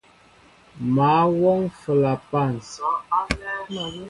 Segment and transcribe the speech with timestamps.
[0.93, 2.53] Mă wɔŋ flapan.